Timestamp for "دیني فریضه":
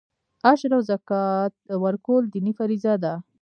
2.33-2.93